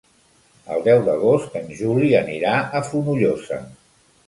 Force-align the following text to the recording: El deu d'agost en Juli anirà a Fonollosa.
El 0.75 0.81
deu 0.87 1.01
d'agost 1.07 1.59
en 1.61 1.69
Juli 1.83 2.09
anirà 2.23 2.57
a 2.81 2.85
Fonollosa. 2.91 3.63